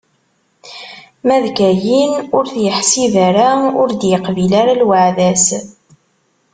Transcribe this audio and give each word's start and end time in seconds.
Ma 1.25 1.37
d 1.43 1.45
Kayin, 1.57 2.13
ur 2.37 2.43
t-iḥsib 2.51 3.13
ara, 3.27 3.49
ur 3.81 3.89
d-iqbil 3.99 4.51
ara 4.61 4.79
lweɛda-s. 4.81 5.47